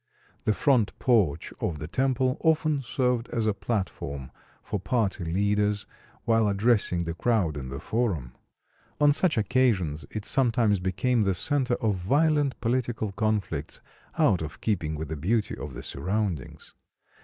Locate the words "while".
6.25-6.47